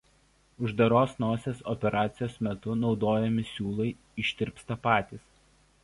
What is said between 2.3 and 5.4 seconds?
metu naudojami siūlai ištirpsta patys.